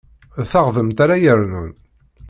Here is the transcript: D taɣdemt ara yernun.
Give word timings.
D 0.41 0.43
taɣdemt 0.51 0.97
ara 1.03 1.15
yernun. 1.23 1.73